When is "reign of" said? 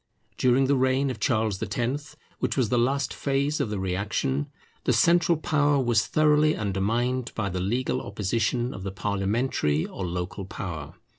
0.75-1.19